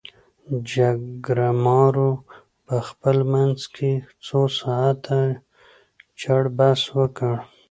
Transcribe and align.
جرګمارو 0.71 2.11
په 2.65 2.75
خپل 2.87 3.17
منځ 3.33 3.59
کې 3.75 3.91
څو 4.25 4.39
ساعاته 4.59 5.19
جړ 6.21 6.43
بحث 6.57 6.83
وکړ. 6.97 7.35